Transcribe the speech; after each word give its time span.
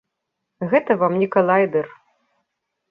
Гэта 0.71 0.97
вам 1.03 1.13
не 1.21 1.27
калайдэр. 1.37 1.87